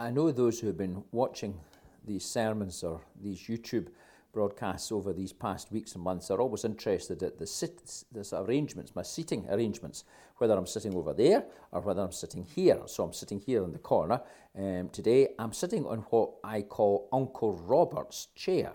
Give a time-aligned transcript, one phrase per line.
[0.00, 1.60] I know those who have been watching
[2.06, 3.88] these sermons or these YouTube
[4.32, 8.96] broadcasts over these past weeks and months are always interested at the, sit, the arrangements,
[8.96, 10.04] my seating arrangements,
[10.38, 12.80] whether I'm sitting over there or whether I'm sitting here.
[12.86, 14.22] So I'm sitting here in the corner.
[14.56, 18.72] Um, today I'm sitting on what I call Uncle Robert's chair.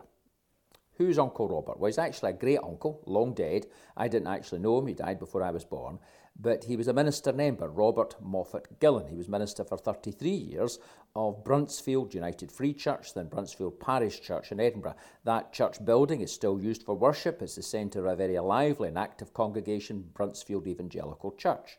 [1.00, 1.80] Who's Uncle Robert?
[1.80, 3.66] Well, he's actually a great uncle, long dead.
[3.98, 5.98] I didn't actually know him, he died before I was born.
[6.38, 9.07] But he was a minister member, Robert Moffat Gillon.
[9.07, 10.79] He was minister for 33 years
[11.15, 14.95] of Bruntsfield United Free Church, then Bruntsfield Parish Church in Edinburgh.
[15.23, 17.41] That church building is still used for worship.
[17.41, 21.77] It's the centre of a very lively and active congregation, Bruntsfield Evangelical Church.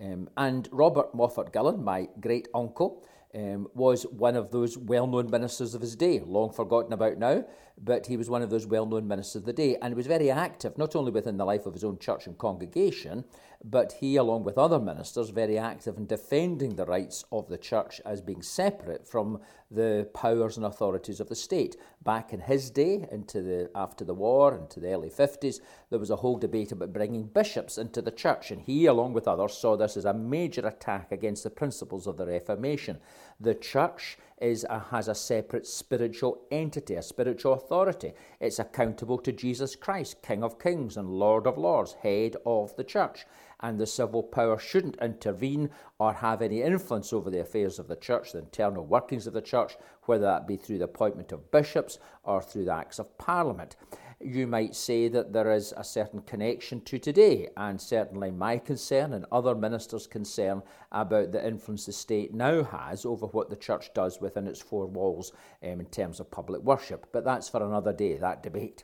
[0.00, 3.02] Um, and Robert Moffat Gillon, my great uncle,
[3.34, 7.44] um, was one of those well known ministers of his day, long forgotten about now,
[7.76, 9.76] but he was one of those well known ministers of the day.
[9.76, 12.38] And he was very active, not only within the life of his own church and
[12.38, 13.24] congregation,
[13.64, 18.00] but he, along with other ministers, very active in defending the rights of the church
[18.06, 19.40] as being separate from
[19.70, 21.76] the powers and authorities of the state.
[22.02, 25.60] Back in his day, into the after the war, into the early 50s,
[25.90, 29.26] there was a whole debate about bringing bishops into the church, and he, along with
[29.26, 32.98] others, saw this as a major attack against the principles of the Reformation.
[33.40, 38.12] The church is a, has a separate spiritual entity, a spiritual authority.
[38.40, 42.84] It's accountable to Jesus Christ, King of Kings and Lord of Lords, head of the
[42.84, 43.26] church
[43.60, 47.96] and the civil power shouldn't intervene or have any influence over the affairs of the
[47.96, 51.98] church, the internal workings of the church, whether that be through the appointment of bishops
[52.22, 53.76] or through the acts of parliament.
[54.20, 59.12] You might say that there is a certain connection to today, and certainly my concern
[59.12, 63.94] and other ministers' concern about the influence the state now has over what the church
[63.94, 67.06] does within its four walls um, in terms of public worship.
[67.12, 68.82] But that's for another day, that debate.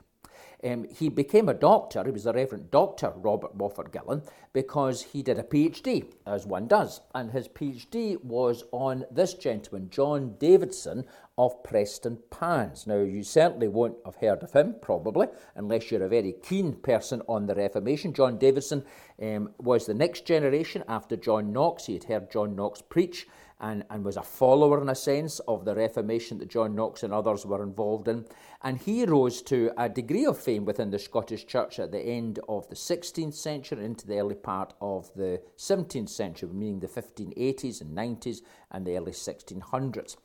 [0.62, 3.12] Um, he became a doctor, he was the Reverend Dr.
[3.16, 7.00] Robert Moffat Gillon, because he did a PhD, as one does.
[7.14, 11.04] And his PhD was on this gentleman, John Davidson
[11.36, 12.86] of Prestonpans.
[12.86, 17.22] Now, you certainly won't have heard of him, probably, unless you're a very keen person
[17.28, 18.12] on the Reformation.
[18.12, 18.84] John Davidson
[19.20, 21.86] um, was the next generation after John Knox.
[21.86, 23.26] He had heard John Knox preach
[23.64, 27.14] and, and was a follower, in a sense, of the Reformation that John Knox and
[27.14, 28.26] others were involved in.
[28.62, 32.40] And he rose to a degree of fame within the Scottish Church at the end
[32.46, 37.80] of the 16th century into the early part of the 17th century, meaning the 1580s
[37.80, 40.16] and 90s and the early 1600s.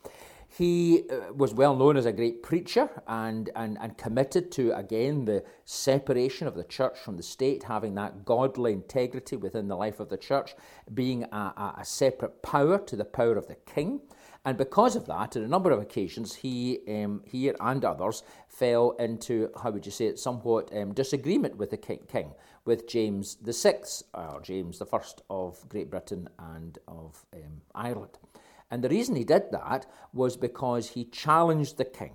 [0.51, 5.25] He uh, was well known as a great preacher and, and, and committed to, again,
[5.25, 9.99] the separation of the church from the state, having that godly integrity within the life
[9.99, 10.55] of the church,
[10.91, 14.01] being a, a, separate power to the power of the king.
[14.43, 18.91] And because of that, on a number of occasions, he, um, he and others fell
[18.91, 22.33] into, how would you say it, somewhat um, disagreement with the king, king,
[22.65, 23.81] with James VI,
[24.15, 24.99] or James I
[25.29, 28.17] of Great Britain and of um, Ireland.
[28.72, 32.13] And the reason he did that was because he challenged the king.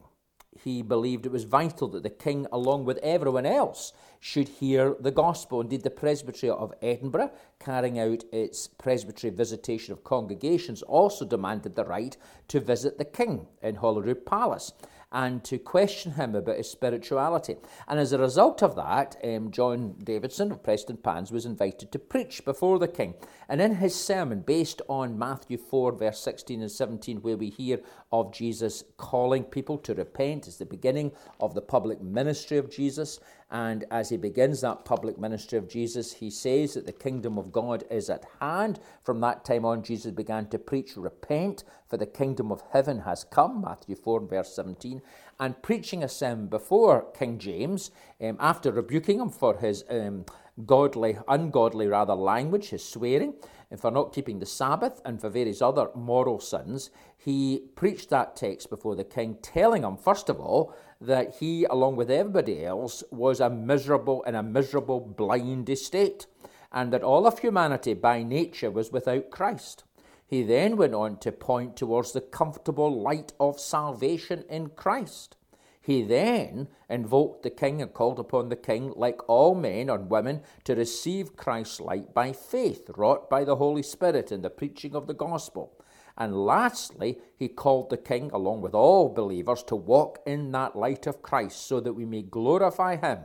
[0.56, 5.10] He believed it was vital that the king, along with everyone else, should hear the
[5.10, 5.60] gospel.
[5.60, 11.84] Indeed, the Presbytery of Edinburgh, carrying out its presbytery visitation of congregations, also demanded the
[11.84, 12.16] right
[12.48, 14.72] to visit the king in Holyrood Palace
[15.14, 17.56] and to question him about his spirituality.
[17.86, 22.44] And as a result of that, um, John Davidson of Prestonpans was invited to preach
[22.44, 23.14] before the king.
[23.48, 27.78] And in his sermon, based on Matthew 4, verse 16 and 17, where we hear
[28.12, 33.20] of Jesus calling people to repent, is the beginning of the public ministry of Jesus.
[33.54, 37.52] And as he begins that public ministry of Jesus, he says that the kingdom of
[37.52, 38.80] God is at hand.
[39.04, 43.22] From that time on, Jesus began to preach, Repent, for the kingdom of heaven has
[43.22, 45.00] come, Matthew 4, verse 17.
[45.38, 50.24] And preaching a sermon before King James, um, after rebuking him for his um,
[50.66, 53.34] godly, ungodly rather, language, his swearing,
[53.70, 58.36] and for not keeping the Sabbath, and for various other moral sins, he preached that
[58.36, 63.02] text before the king, telling him, first of all, that he, along with everybody else,
[63.10, 66.26] was a miserable in a miserable, blind estate,
[66.70, 69.84] and that all of humanity by nature was without Christ.
[70.26, 75.36] He then went on to point towards the comfortable light of salvation in Christ.
[75.84, 80.40] He then invoked the king and called upon the king, like all men and women,
[80.64, 85.06] to receive Christ's light by faith, wrought by the Holy Spirit in the preaching of
[85.06, 85.78] the gospel.
[86.16, 91.06] And lastly, he called the king, along with all believers, to walk in that light
[91.06, 93.18] of Christ so that we may glorify him,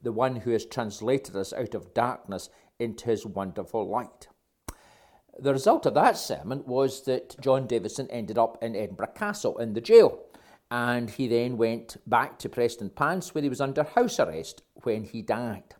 [0.00, 2.48] the one who has translated us out of darkness
[2.78, 4.28] into his wonderful light.
[5.38, 9.74] The result of that sermon was that John Davidson ended up in Edinburgh Castle in
[9.74, 10.20] the jail.
[10.72, 15.04] And he then went back to Preston Prestonpans, where he was under house arrest when
[15.04, 15.74] he died.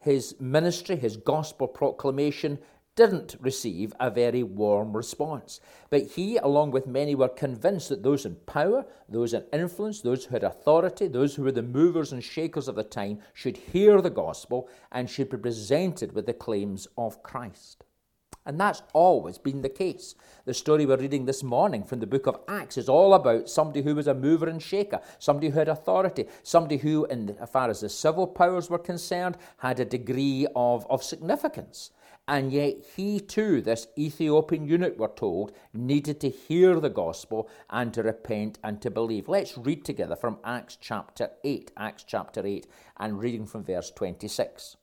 [0.00, 2.58] His ministry, his gospel proclamation,
[2.96, 5.60] didn't receive a very warm response.
[5.88, 10.24] But he, along with many, were convinced that those in power, those in influence, those
[10.24, 14.00] who had authority, those who were the movers and shakers of the time, should hear
[14.00, 17.83] the gospel and should be presented with the claims of Christ.
[18.46, 20.14] And that's always been the case.
[20.44, 23.80] The story we're reading this morning from the book of Acts is all about somebody
[23.80, 27.70] who was a mover and shaker, somebody who had authority, somebody who, in, as far
[27.70, 31.90] as the civil powers were concerned, had a degree of, of significance.
[32.28, 37.92] And yet, he too, this Ethiopian eunuch, we're told, needed to hear the gospel and
[37.94, 39.28] to repent and to believe.
[39.28, 42.66] Let's read together from Acts chapter 8, Acts chapter 8,
[42.98, 44.76] and reading from verse 26.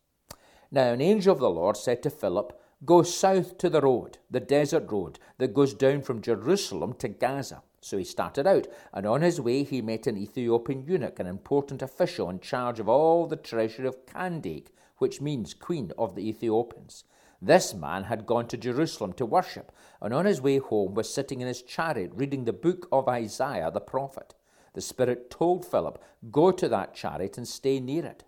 [0.72, 4.40] Now, an angel of the Lord said to Philip, Go south to the road, the
[4.40, 7.62] desert road that goes down from Jerusalem to Gaza.
[7.80, 11.84] So he started out, and on his way he met an Ethiopian eunuch, an important
[11.84, 17.04] official in charge of all the treasury of Kandake, which means Queen of the Ethiopians.
[17.40, 21.40] This man had gone to Jerusalem to worship, and on his way home was sitting
[21.42, 24.34] in his chariot reading the book of Isaiah the prophet.
[24.74, 26.02] The Spirit told Philip,
[26.32, 28.24] Go to that chariot and stay near it.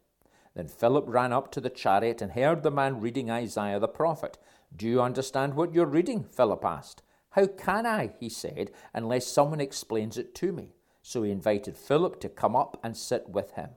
[0.55, 4.37] Then Philip ran up to the chariot and heard the man reading Isaiah the prophet.
[4.75, 6.23] Do you understand what you're reading?
[6.23, 7.01] Philip asked.
[7.31, 10.73] How can I, he said, unless someone explains it to me?
[11.01, 13.71] So he invited Philip to come up and sit with him.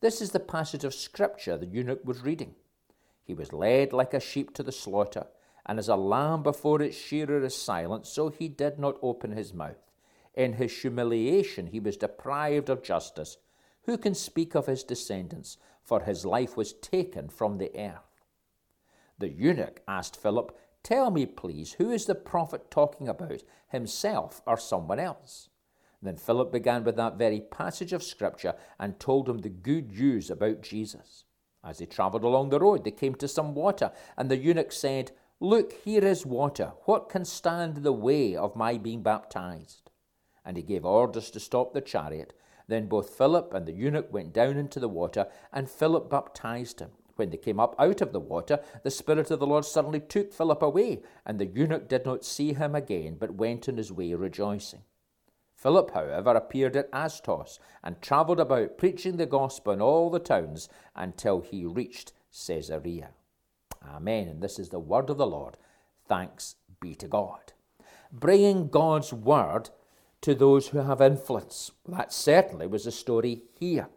[0.00, 2.54] This is the passage of Scripture the eunuch was reading.
[3.22, 5.26] He was led like a sheep to the slaughter,
[5.66, 9.52] and as a lamb before its shearer is silent, so he did not open his
[9.52, 9.90] mouth.
[10.34, 13.36] In his humiliation he was deprived of justice.
[13.84, 15.58] Who can speak of his descendants?
[15.82, 18.24] For his life was taken from the earth.
[19.18, 24.56] The eunuch asked Philip, Tell me, please, who is the prophet talking about, himself or
[24.56, 25.50] someone else?
[26.02, 30.30] Then Philip began with that very passage of Scripture and told him the good news
[30.30, 31.24] about Jesus.
[31.62, 35.12] As they travelled along the road, they came to some water, and the eunuch said,
[35.40, 36.72] Look, here is water.
[36.84, 39.90] What can stand in the way of my being baptized?
[40.44, 42.32] And he gave orders to stop the chariot.
[42.70, 46.90] Then both Philip and the eunuch went down into the water, and Philip baptized him.
[47.16, 50.32] When they came up out of the water, the Spirit of the Lord suddenly took
[50.32, 54.14] Philip away, and the eunuch did not see him again, but went on his way
[54.14, 54.82] rejoicing.
[55.56, 60.68] Philip, however, appeared at Azotus and travelled about preaching the gospel in all the towns
[60.94, 62.12] until he reached
[62.46, 63.10] Caesarea.
[63.84, 64.28] Amen.
[64.28, 65.56] And this is the word of the Lord.
[66.06, 67.52] Thanks be to God.
[68.12, 69.70] Bringing God's word
[70.22, 71.70] to those who have influence.
[71.88, 73.88] That certainly was the story here.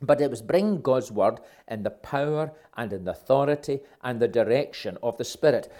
[0.00, 4.28] But it was bringing God's word in the power and in the authority and the
[4.28, 5.72] direction of the Spirit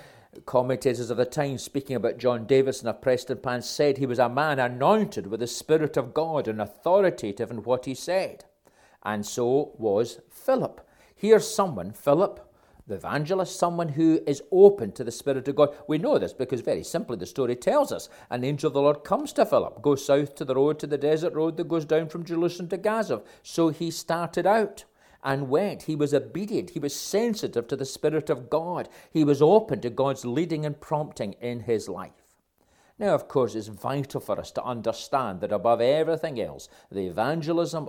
[0.47, 4.59] commentators of the time speaking about John Davidson of Prestonpans said he was a man
[4.59, 8.45] anointed with the Spirit of God and authoritative in what he said.
[9.03, 10.81] And so was Philip.
[11.15, 12.41] Here's someone, Philip,
[12.87, 15.75] the evangelist, someone who is open to the Spirit of God.
[15.89, 19.05] We know this because very simply the story tells us an angel of the Lord
[19.05, 22.09] comes to Philip, goes south to the road, to the desert road that goes down
[22.09, 23.23] from Jerusalem to Gaza.
[23.43, 24.85] So he started out
[25.23, 25.85] and went.
[25.85, 26.71] He was obedient.
[26.71, 28.91] He was sensitive to the Spirit of God.
[29.11, 32.24] He was open to God's leading and prompting in his life.
[32.97, 37.89] Now, of course, it's vital for us to understand that above everything else, the evangelism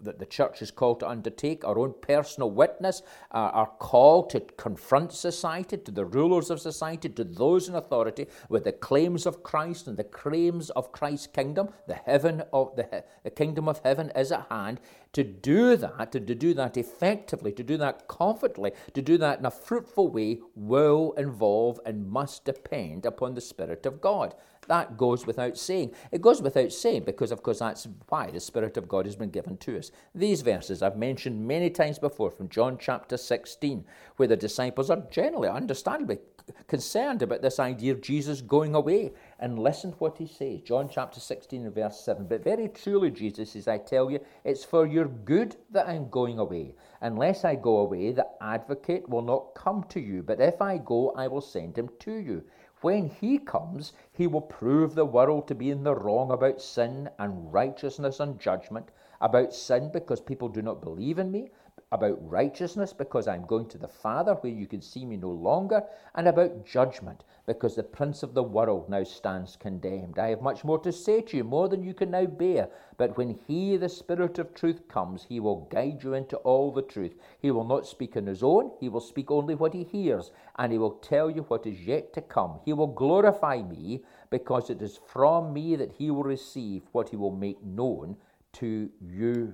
[0.00, 3.02] that the church is called to undertake, our own personal witness,
[3.32, 8.26] uh, our call to confront society, to the rulers of society, to those in authority,
[8.48, 13.04] with the claims of Christ and the claims of Christ's kingdom, the heaven of the,
[13.22, 14.80] the kingdom of heaven is at hand.
[15.12, 19.40] To do that, to, to do that effectively, to do that confidently, to do that
[19.40, 24.34] in a fruitful way, will involve and must depend upon the Spirit of God.
[24.68, 25.92] That goes without saying.
[26.12, 29.30] It goes without saying because, of course, that's why the Spirit of God has been
[29.30, 29.90] given to us.
[30.14, 33.84] These verses I've mentioned many times before from John chapter 16,
[34.16, 36.18] where the disciples are generally, understandably,
[36.66, 39.12] concerned about this idea of Jesus going away.
[39.38, 40.60] And listen to what he says.
[40.62, 42.26] John chapter 16 and verse 7.
[42.26, 46.38] But very truly, Jesus says, I tell you, it's for your good that I'm going
[46.38, 46.74] away.
[47.00, 50.22] Unless I go away, the advocate will not come to you.
[50.22, 52.44] But if I go, I will send him to you.
[52.82, 57.08] When he comes, he will prove the world to be in the wrong about sin
[57.18, 58.90] and righteousness and judgment.
[59.20, 61.50] About sin, because people do not believe in me,
[61.92, 65.84] about righteousness because I'm going to the Father where you can see me no longer,
[66.14, 70.18] and about judgment because the prince of the world now stands condemned.
[70.18, 72.68] I have much more to say to you, more than you can now bear.
[72.96, 76.82] But when he, the Spirit of truth, comes, he will guide you into all the
[76.82, 77.14] truth.
[77.40, 80.72] He will not speak on his own, he will speak only what he hears, and
[80.72, 82.60] he will tell you what is yet to come.
[82.64, 87.16] He will glorify me because it is from me that he will receive what he
[87.16, 88.16] will make known
[88.54, 89.52] to you.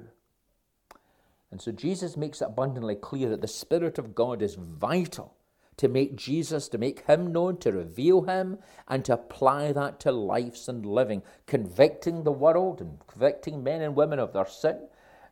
[1.50, 5.34] And so Jesus makes it abundantly clear that the Spirit of God is vital
[5.78, 10.12] to make Jesus, to make him known, to reveal him, and to apply that to
[10.12, 14.76] lives and living, convicting the world and convicting men and women of their sin,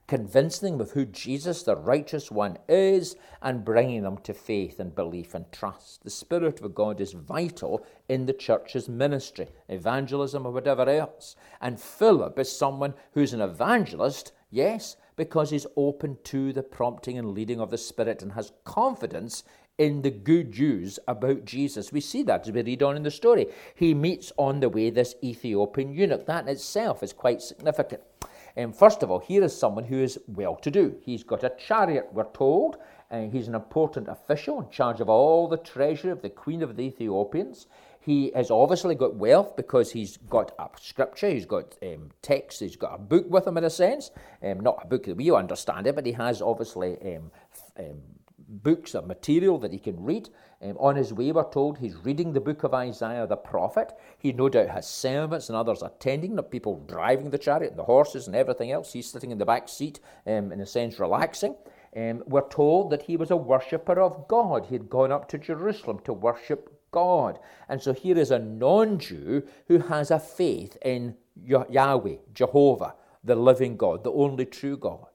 [0.06, 4.94] convincing them of who Jesus, the righteous one, is, and bringing them to faith and
[4.94, 6.04] belief and trust.
[6.04, 11.34] The Spirit of God is vital in the church's ministry, evangelism or whatever else.
[11.60, 17.32] And Philip is someone who's an evangelist, yes, because he's open to the prompting and
[17.32, 19.42] leading of the Spirit and has confidence
[19.78, 21.92] in the good news about Jesus.
[21.92, 23.46] We see that as we read on in the story.
[23.74, 26.26] He meets on the way this Ethiopian eunuch.
[26.26, 28.02] That in itself is quite significant.
[28.56, 30.96] And um, first of all, here is someone who is well to do.
[31.02, 32.78] He's got a chariot, we're told,
[33.10, 36.74] and he's an important official in charge of all the treasure of the Queen of
[36.74, 37.66] the Ethiopians.
[38.06, 42.94] He has obviously got wealth because he's got a scripture, he's got um, he's got
[42.94, 44.12] a book with him in a sense.
[44.40, 47.32] Um, not a book that we understand it, but he has obviously um,
[47.76, 48.00] um
[48.48, 50.28] books of material that he can read.
[50.62, 53.92] Um, on his way, we're told he's reading the book of Isaiah the prophet.
[54.16, 57.84] He no doubt has servants and others attending, the people driving the chariot, and the
[57.84, 58.92] horses, and everything else.
[58.92, 59.98] He's sitting in the back seat,
[60.28, 61.56] um, in a sense, relaxing.
[61.96, 64.66] Um, we're told that he was a worshipper of God.
[64.66, 67.38] He had gone up to Jerusalem to worship God.
[67.68, 73.36] And so here is a non Jew who has a faith in Yahweh, Jehovah, the
[73.36, 75.08] living God, the only true God.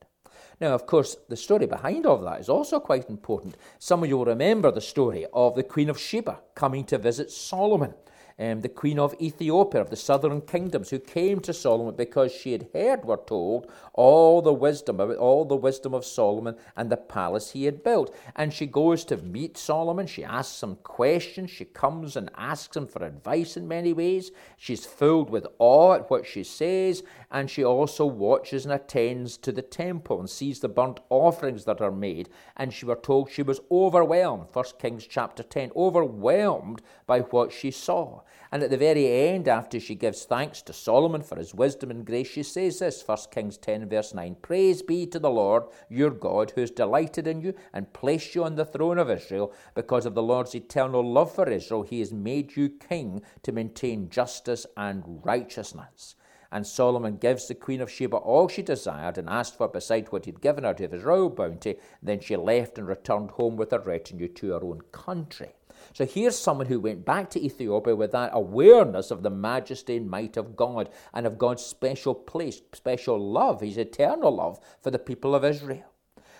[0.59, 3.57] Now, of course, the story behind all that is also quite important.
[3.79, 7.31] Some of you will remember the story of the Queen of Sheba coming to visit
[7.31, 7.95] Solomon
[8.41, 12.53] um, the queen of Ethiopia, of the southern kingdoms, who came to Solomon because she
[12.53, 16.97] had heard, we're told, all the wisdom about all the wisdom of Solomon and the
[16.97, 18.15] palace he had built.
[18.35, 20.07] And she goes to meet Solomon.
[20.07, 21.51] She asks some questions.
[21.51, 24.31] She comes and asks him for advice in many ways.
[24.57, 29.51] She's filled with awe at what she says, and she also watches and attends to
[29.51, 32.27] the temple and sees the burnt offerings that are made.
[32.57, 34.47] And she were told she was overwhelmed.
[34.51, 38.21] First Kings chapter 10, overwhelmed by what she saw.
[38.51, 42.05] And at the very end, after she gives thanks to Solomon for his wisdom and
[42.05, 46.09] grace, she says this 1 Kings 10, verse 9 Praise be to the Lord your
[46.09, 49.53] God, who has delighted in you and placed you on the throne of Israel.
[49.73, 54.09] Because of the Lord's eternal love for Israel, he has made you king to maintain
[54.09, 56.15] justice and righteousness.
[56.51, 60.25] And Solomon gives the queen of Sheba all she desired and asked for beside what
[60.25, 61.77] he'd given her of his royal bounty.
[62.03, 65.53] Then she left and returned home with her retinue to her own country.
[65.93, 70.09] So here's someone who went back to Ethiopia with that awareness of the majesty and
[70.09, 74.99] might of God and of God's special place, special love, his eternal love for the
[74.99, 75.91] people of Israel.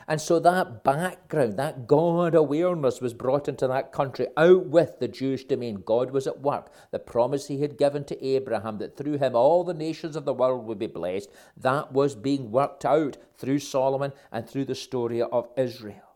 [0.08, 5.08] And so that background, that God awareness was brought into that country out with the
[5.08, 5.84] Jewish domain.
[5.86, 6.72] God was at work.
[6.92, 10.34] The promise he had given to Abraham that through him all the nations of the
[10.34, 15.22] world would be blessed, that was being worked out through Solomon and through the story
[15.22, 16.16] of Israel.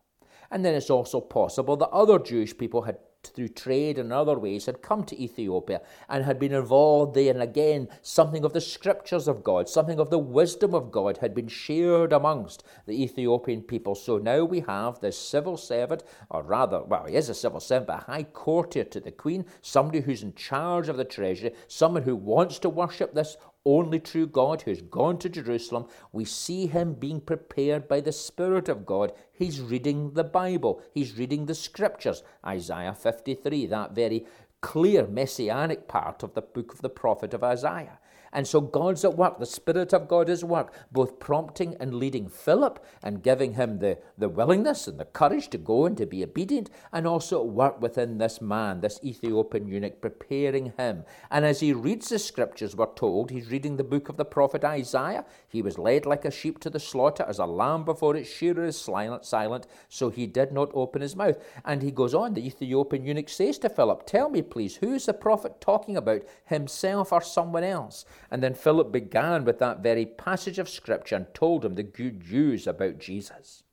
[0.51, 4.65] And then it's also possible that other Jewish people had through trade and other ways,
[4.65, 7.31] had come to Ethiopia and had been involved there.
[7.31, 11.33] And again, something of the scriptures of God, something of the wisdom of God had
[11.33, 13.95] been shared amongst the Ethiopian people.
[13.95, 17.87] So now we have this civil servant, or rather, well, he is a civil servant,
[17.87, 22.03] but a high courtier to the queen, somebody who's in charge of the treasury, someone
[22.03, 26.93] who wants to worship this only true God who's gone to Jerusalem, we see him
[26.93, 29.11] being prepared by the Spirit of God.
[29.33, 32.23] He's reading the Bible, he's reading the scriptures.
[32.45, 34.25] Isaiah 53, that very
[34.61, 37.99] clear messianic part of the book of the prophet of Isaiah.
[38.35, 39.39] And so God's at work.
[39.39, 43.79] The Spirit of God is at work, both prompting and leading Philip and giving him
[43.79, 47.47] the, the willingness and the courage to go and to be obedient, and also at
[47.47, 51.05] work within this man, this Ethiopian eunuch, preparing him.
[51.31, 54.65] And as he reads the scriptures, we're told he's reading the book of the prophet
[54.65, 55.23] Isaiah.
[55.47, 58.65] He was led like a sheep to the slaughter, as a lamb before its shearer
[58.65, 61.37] is silent, silent, so he did not open his mouth.
[61.63, 65.05] And he goes on, the Ethiopian eunuch says to Philip, Tell me, please, who is
[65.05, 68.03] the prophet talking about, himself or someone else?
[68.35, 72.29] And then Philip began with that very passage of Scripture and told him the good
[72.29, 73.63] news about Jesus.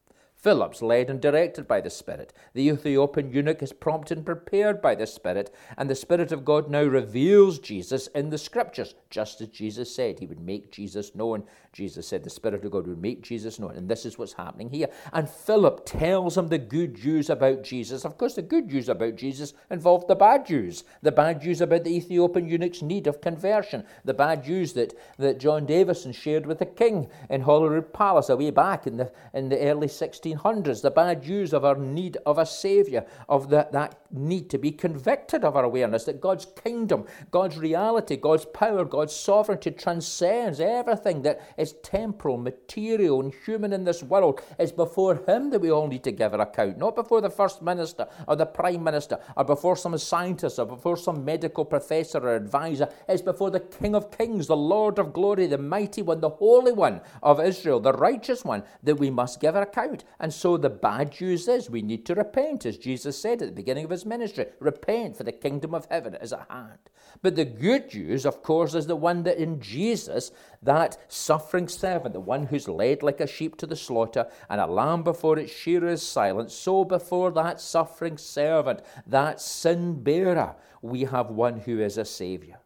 [0.43, 2.33] Philip's led and directed by the Spirit.
[2.53, 6.69] The Ethiopian eunuch is prompted and prepared by the Spirit, and the Spirit of God
[6.69, 11.45] now reveals Jesus in the Scriptures, just as Jesus said he would make Jesus known.
[11.73, 14.69] Jesus said the Spirit of God would make Jesus known, and this is what's happening
[14.69, 14.89] here.
[15.13, 18.05] And Philip tells him the good news about Jesus.
[18.05, 20.83] Of course, the good news about Jesus involved the bad news.
[21.03, 23.85] The bad news about the Ethiopian eunuch's need of conversion.
[24.05, 28.37] The bad news that, that John Davidson shared with the king in Holyrood Palace a
[28.37, 32.17] way back in the, in the early 1600s 1900s, the bad news of our need
[32.27, 36.47] of a Saviour, of the, that need to be convicted of our awareness that God's
[36.63, 43.73] kingdom, God's reality, God's power, God's sovereignty transcends everything that is temporal, material, and human
[43.73, 44.41] in this world.
[44.59, 47.63] It's before Him that we all need to give our account, not before the First
[47.63, 52.37] Minister or the Prime Minister or before some scientist or before some medical professor or
[52.37, 52.89] advisor.
[53.09, 56.73] It's before the King of Kings, the Lord of glory, the mighty one, the Holy
[56.73, 60.05] One of Israel, the righteous one, that we must give our account.
[60.23, 63.55] And so the bad news is we need to repent, as Jesus said at the
[63.55, 64.47] beginning of his ministry.
[64.61, 66.79] Repent, for the kingdom of heaven is at hand.
[67.23, 70.31] But the good news, of course, is the one that in Jesus,
[70.63, 74.67] that suffering servant, the one who's led like a sheep to the slaughter, and a
[74.69, 81.03] lamb before its shearer is silent, so before that suffering servant, that sin bearer, we
[81.03, 82.61] have one who is a Saviour.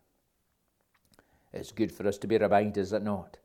[1.55, 3.39] It's good for us to be reminded, is it not,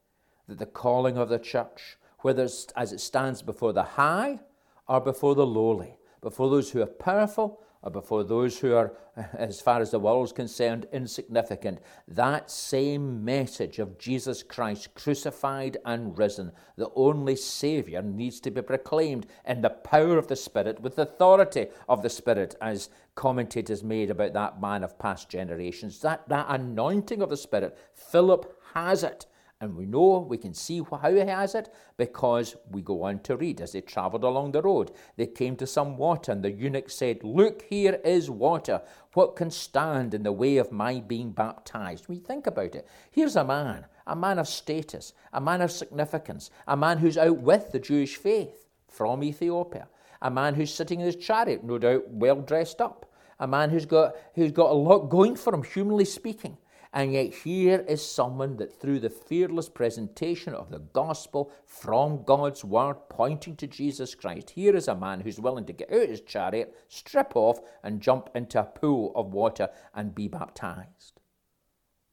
[0.50, 4.40] that the calling of the church, whether as it stands before the high
[4.88, 8.94] or before the lowly, before those who are powerful or before those who are,
[9.34, 15.78] as far as the world is concerned, insignificant, that same message of Jesus Christ crucified
[15.86, 20.80] and risen, the only Saviour, needs to be proclaimed in the power of the Spirit,
[20.82, 26.00] with the authority of the Spirit, as commentators made about that man of past generations.
[26.02, 29.26] That, that anointing of the Spirit, Philip has it.
[29.62, 33.38] And we know, we can see how he has it because we go on to
[33.38, 33.62] read.
[33.62, 37.24] As they travelled along the road, they came to some water, and the eunuch said,
[37.24, 38.82] Look, here is water.
[39.14, 42.08] What can stand in the way of my being baptized?
[42.08, 42.88] We think about it.
[43.12, 47.38] Here's a man, a man of status, a man of significance, a man who's out
[47.38, 49.88] with the Jewish faith from Ethiopia,
[50.24, 53.06] a man who's sitting in his chariot, no doubt well dressed up,
[53.40, 56.58] a man who's got, who's got a lot going for him, humanly speaking.
[56.94, 62.66] And yet, here is someone that, through the fearless presentation of the gospel from God's
[62.66, 66.20] word, pointing to Jesus Christ, here is a man who's willing to get out his
[66.20, 71.22] chariot, strip off, and jump into a pool of water and be baptized.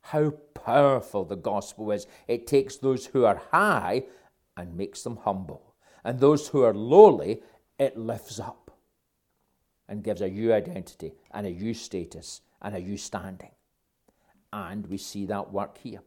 [0.02, 2.06] How powerful the gospel is.
[2.28, 4.04] It takes those who are high
[4.56, 5.74] and makes them humble.
[6.04, 7.42] And those who are lowly,
[7.80, 8.70] it lifts up
[9.88, 13.50] and gives a new identity and a new status and a new standing.
[14.52, 16.00] And we see that work here.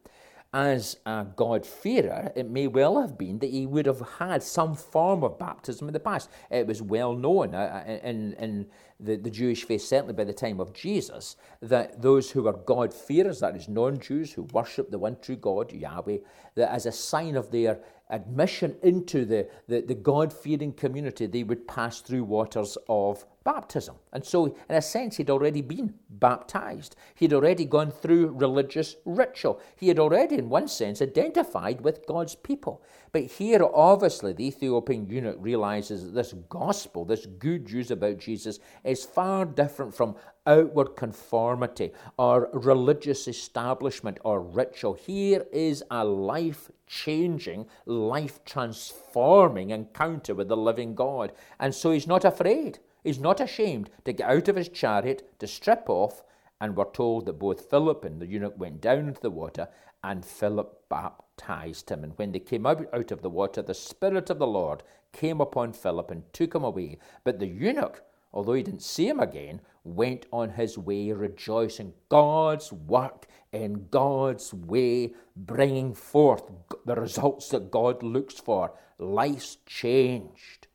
[0.54, 5.24] As a God-fearer, it may well have been that he would have had some form
[5.24, 6.28] of baptism in the past.
[6.50, 8.66] It was well known uh, uh, in, in
[9.00, 13.40] the, the Jewish faith, certainly by the time of Jesus, that those who were God-fearers,
[13.40, 16.18] that is, non Jews who worship the one true God, Yahweh,
[16.56, 17.78] that as a sign of their
[18.10, 23.96] admission into the, the, the God fearing community, they would pass through waters of baptism.
[24.12, 26.96] And so, in a sense, he'd already been baptized.
[27.14, 29.60] He'd already gone through religious ritual.
[29.76, 32.82] He had already, in one sense, identified with God's people.
[33.12, 38.58] But here, obviously, the Ethiopian eunuch realizes that this gospel, this good news about Jesus,
[38.84, 44.94] is far different from outward conformity or religious establishment or ritual.
[44.94, 51.32] Here is a life changing, life transforming encounter with the living God.
[51.60, 52.78] And so he's not afraid.
[53.02, 56.22] He's not ashamed to get out of his chariot, to strip off,
[56.60, 59.68] and we're told that both Philip and the eunuch went down into the water,
[60.04, 62.04] and Philip baptized him.
[62.04, 65.40] And when they came out, out of the water, the Spirit of the Lord came
[65.40, 66.98] upon Philip and took him away.
[67.24, 71.94] But the eunuch, although he didn't see him again, went on his way rejoicing.
[72.08, 76.44] God's work in God's way, bringing forth
[76.84, 78.72] the results that God looks for.
[78.98, 80.68] Life's changed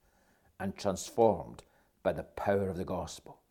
[0.60, 1.64] and transformed
[2.08, 3.42] by the power of the gospel.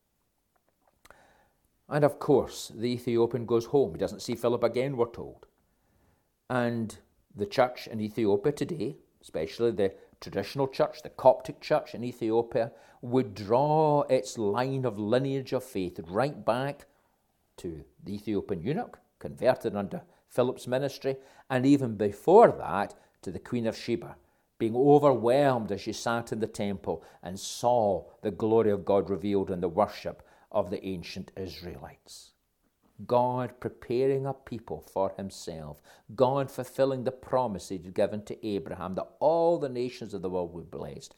[1.91, 3.93] And of course, the Ethiopian goes home.
[3.93, 5.45] He doesn't see Philip again, we're told.
[6.49, 6.97] And
[7.35, 9.93] the church in Ethiopia today, especially the
[10.23, 16.01] traditional church, the Coptic church in Ethiopia, would draw its line of lineage of faith
[16.09, 16.87] right back
[17.59, 21.17] to the Ethiopian eunuch, converted under Philip's ministry,
[21.51, 24.17] and even before that to the Queen of Sheba,
[24.59, 29.51] being overwhelmed as she sat in the temple and saw the glory of God revealed
[29.51, 32.33] in the worship of the ancient Israelites.
[33.07, 35.83] God preparing a people for himself,
[36.15, 40.31] God fulfilling the promise he had given to Abraham that all the nations of the
[40.31, 41.15] world would be blessed.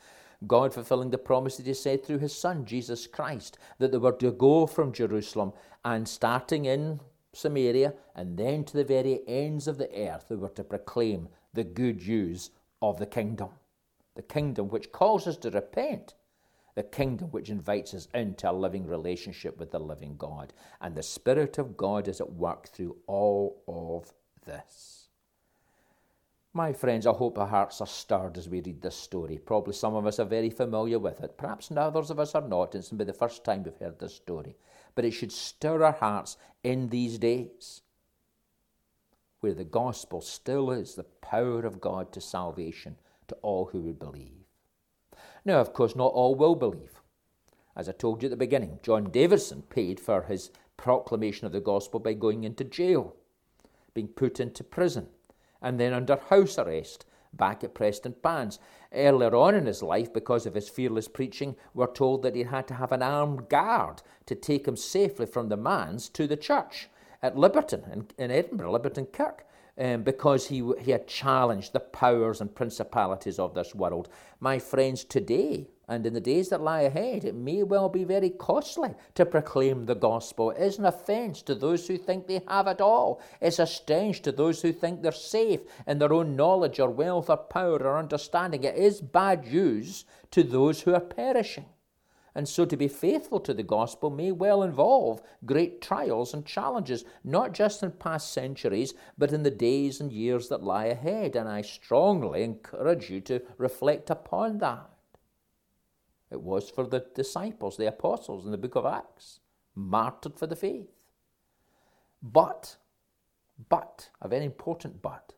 [0.46, 4.12] God fulfilling the promise that he said through his son, Jesus Christ, that they were
[4.12, 5.52] to go from Jerusalem
[5.84, 7.00] and starting in
[7.32, 11.64] Samaria and then to the very ends of the earth, they were to proclaim the
[11.64, 13.50] good news of the kingdom.
[14.14, 16.14] The kingdom which calls us to repent
[16.78, 20.52] the kingdom which invites us into a living relationship with the living God.
[20.80, 24.14] And the Spirit of God is at work through all of
[24.46, 25.08] this.
[26.52, 29.38] My friends, I hope our hearts are stirred as we read this story.
[29.38, 31.36] Probably some of us are very familiar with it.
[31.36, 32.76] Perhaps others of us are not.
[32.76, 34.54] It's to be the first time we've heard this story.
[34.94, 37.82] But it should stir our hearts in these days
[39.40, 42.96] where the gospel still is the power of God to salvation
[43.28, 44.44] to all who would believe.
[45.44, 47.00] Now, of course, not all will believe.
[47.76, 51.60] As I told you at the beginning, John Davidson paid for his proclamation of the
[51.60, 53.14] gospel by going into jail,
[53.94, 55.08] being put into prison,
[55.62, 58.58] and then under house arrest back at Preston Prestonpans.
[58.92, 62.66] Earlier on in his life, because of his fearless preaching, we're told that he had
[62.68, 66.88] to have an armed guard to take him safely from the manse to the church
[67.22, 69.44] at Liberton in, in Edinburgh, Liberton Kirk.
[69.80, 74.08] Um, because he, he had challenged the powers and principalities of this world.
[74.40, 78.28] My friends, today and in the days that lie ahead, it may well be very
[78.28, 80.50] costly to proclaim the gospel.
[80.50, 83.22] It is an offence to those who think they have it all.
[83.40, 87.30] It's a stench to those who think they're safe in their own knowledge or wealth
[87.30, 88.64] or power or understanding.
[88.64, 91.66] It is bad news to those who are perishing.
[92.38, 97.04] And so to be faithful to the gospel may well involve great trials and challenges,
[97.24, 101.34] not just in past centuries, but in the days and years that lie ahead.
[101.34, 104.88] And I strongly encourage you to reflect upon that.
[106.30, 109.40] It was for the disciples, the apostles in the book of Acts,
[109.74, 110.92] martyred for the faith.
[112.22, 112.76] But,
[113.68, 115.32] but, a very important but,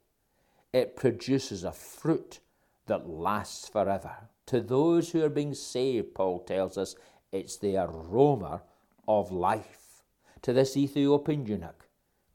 [0.74, 2.40] it produces a fruit
[2.88, 4.28] that lasts forever.
[4.50, 6.96] To those who are being saved, Paul tells us,
[7.30, 8.62] it's the aroma
[9.06, 10.02] of life.
[10.42, 11.86] To this Ethiopian eunuch,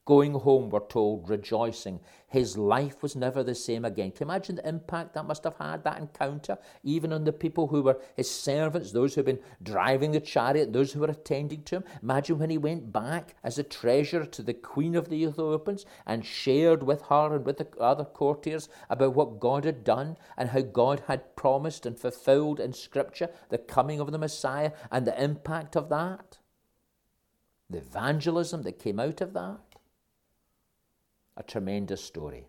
[0.06, 2.00] Going home, we're told, rejoicing.
[2.28, 4.12] His life was never the same again.
[4.12, 7.66] Can you imagine the impact that must have had, that encounter, even on the people
[7.66, 11.64] who were his servants, those who had been driving the chariot, those who were attending
[11.64, 11.84] to him?
[12.04, 16.24] Imagine when he went back as a treasurer to the queen of the Ethiopians and
[16.24, 20.62] shared with her and with the other courtiers about what God had done and how
[20.62, 25.76] God had promised and fulfilled in Scripture the coming of the Messiah and the impact
[25.76, 26.38] of that.
[27.72, 29.65] The evangelism that came out of that
[31.38, 32.48] a tremendous story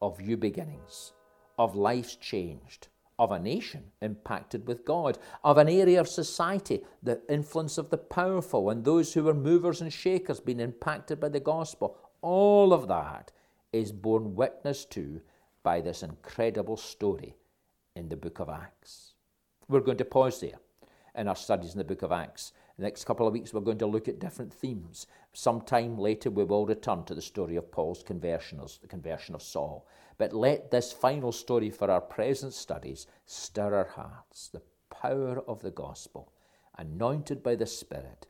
[0.00, 1.12] of new beginnings,
[1.58, 7.20] of lives changed, of a nation impacted with God, of an area of society, the
[7.28, 11.40] influence of the powerful and those who were movers and shakers being impacted by the
[11.40, 11.96] gospel.
[12.22, 13.32] All of that
[13.72, 15.20] is borne witness to
[15.62, 17.34] by this incredible story
[17.96, 19.14] in the book of Acts.
[19.68, 20.60] We're going to pause there
[21.14, 23.78] in our studies in the book of Acts the next couple of weeks, we're going
[23.78, 25.08] to look at different themes.
[25.32, 29.88] Sometime later, we will return to the story of Paul's conversion, the conversion of Saul.
[30.16, 34.48] But let this final story for our present studies stir our hearts.
[34.48, 36.32] The power of the gospel,
[36.76, 38.28] anointed by the Spirit,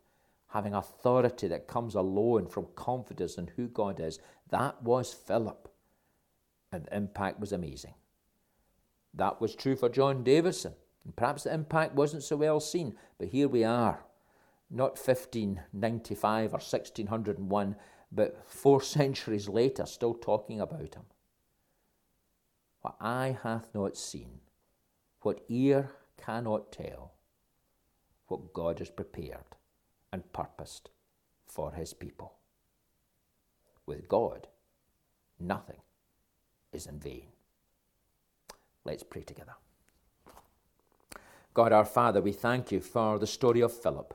[0.48, 4.18] having authority that comes alone from confidence in who God is.
[4.48, 5.68] That was Philip.
[6.72, 7.94] And the impact was amazing.
[9.12, 10.72] That was true for John Davidson.
[11.04, 14.04] And perhaps the impact wasn't so well seen, but here we are
[14.70, 17.76] not 1595 or 1601,
[18.12, 21.04] but four centuries later, still talking about him.
[22.82, 24.40] What eye hath not seen,
[25.22, 27.12] what ear cannot tell,
[28.28, 29.56] what God has prepared
[30.12, 30.90] and purposed
[31.46, 32.34] for his people.
[33.86, 34.48] With God,
[35.40, 35.80] nothing
[36.72, 37.28] is in vain.
[38.84, 39.54] Let's pray together.
[41.54, 44.14] God our Father, we thank you for the story of Philip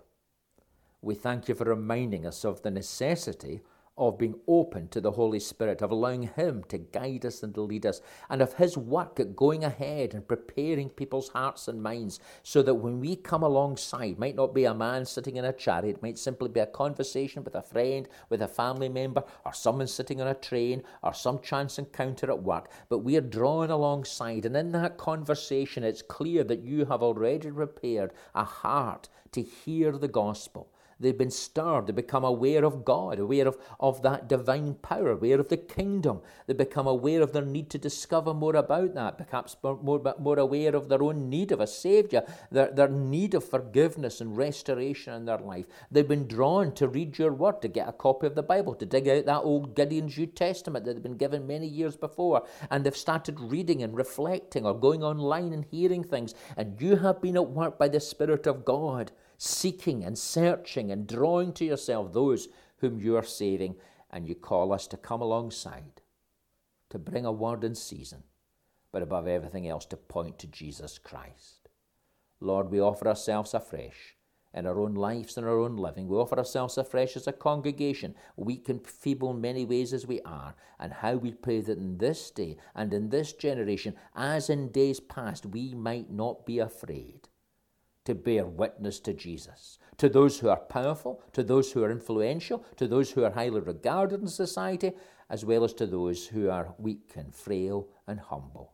[1.04, 3.62] we thank you for reminding us of the necessity
[3.98, 7.62] of being open to the Holy Spirit, of allowing Him to guide us and to
[7.62, 12.20] lead us, and of His work at going ahead and preparing people's hearts and minds
[12.42, 16.02] so that when we come alongside, might not be a man sitting in a chariot,
[16.02, 20.22] might simply be a conversation with a friend, with a family member, or someone sitting
[20.22, 24.56] on a train, or some chance encounter at work, but we are drawn alongside, and
[24.56, 30.08] in that conversation, it's clear that you have already prepared a heart to hear the
[30.08, 30.73] gospel
[31.04, 31.88] They've been stirred.
[31.88, 36.22] They become aware of God, aware of, of that divine power, aware of the kingdom.
[36.48, 40.76] They become aware of their need to discover more about that, perhaps more, more aware
[40.76, 45.26] of their own need of a Saviour, their, their need of forgiveness and restoration in
[45.26, 45.66] their life.
[45.92, 48.86] They've been drawn to read your word, to get a copy of the Bible, to
[48.86, 52.48] dig out that old Gideon's New Testament that had been given many years before.
[52.72, 56.34] And they've started reading and reflecting or going online and hearing things.
[56.56, 59.12] And you have been at work by the Spirit of God
[59.44, 63.76] seeking and searching and drawing to yourself those whom you are saving,
[64.10, 66.02] and you call us to come alongside,
[66.90, 68.24] to bring a word in season,
[68.92, 71.68] but above everything else, to point to Jesus Christ.
[72.40, 74.16] Lord, we offer ourselves afresh
[74.54, 76.08] in our own lives and our own living.
[76.08, 80.22] We offer ourselves afresh as a congregation, weak and feeble in many ways as we
[80.22, 84.72] are, and how we pray that in this day and in this generation, as in
[84.72, 87.28] days past, we might not be afraid
[88.06, 92.66] to bear witness to Jesus, to those who are powerful, to those who are influential,
[92.78, 94.92] to those who are highly regarded in society,
[95.30, 98.74] as well as to those who are weak and frail and humble.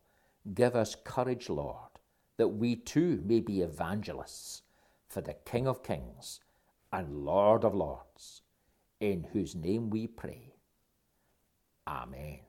[0.54, 1.90] Give us courage, Lord,
[2.38, 4.64] that we too may be evangelists
[5.08, 6.40] for the King of Kings
[6.92, 8.42] and Lord of Lords,
[9.00, 10.54] in whose name we pray.
[11.88, 12.49] Amen.